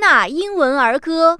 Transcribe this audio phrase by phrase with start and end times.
[0.00, 1.38] 那英文儿歌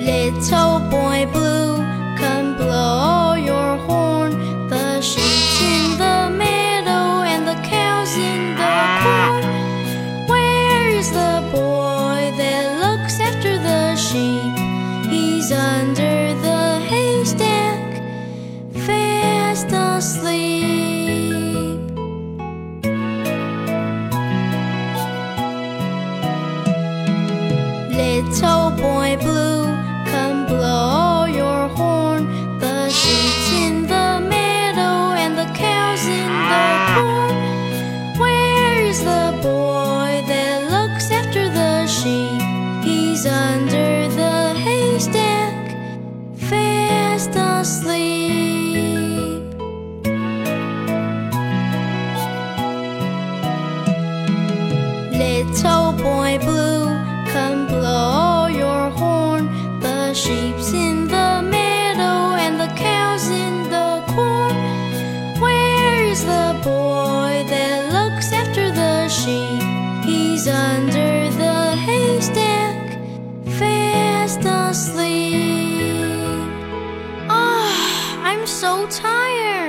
[0.00, 1.51] little boy blue
[28.24, 29.64] Little boy blue,
[30.06, 32.22] come blow your horn.
[32.60, 37.34] The sheep's in the meadow and the cows in the corn.
[38.20, 42.40] Where's the boy that looks after the sheep?
[42.84, 45.76] He's under the haystack,
[46.36, 48.22] fast asleep.
[55.12, 56.81] Little boy blue,
[57.32, 59.44] come blow your horn.
[59.80, 64.54] The sheep's in the meadow and the cows in the corn.
[65.40, 69.62] Where's the boy that looks after the sheep?
[70.04, 72.98] He's under the haystack,
[73.58, 75.72] fast asleep.
[77.30, 79.61] Ah, I'm so tired.